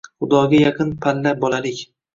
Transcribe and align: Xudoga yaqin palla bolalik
Xudoga 0.21 0.63
yaqin 0.63 0.97
palla 1.05 1.37
bolalik 1.45 1.89